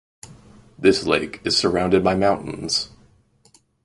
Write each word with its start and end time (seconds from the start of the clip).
This 0.79 1.05
lake 1.05 1.41
is 1.45 1.55
surrounded 1.55 2.03
by 2.03 2.15
mountains. 2.15 2.89